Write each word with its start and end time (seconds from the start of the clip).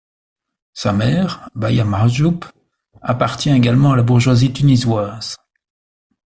Sa 0.73 0.93
mère, 0.93 1.47
Baya 1.53 1.85
Mahjoub, 1.85 2.39
appartient 3.03 3.51
également 3.51 3.91
à 3.91 3.95
la 3.97 4.01
bourgeoisie 4.01 4.51
tunisoise. 4.51 5.35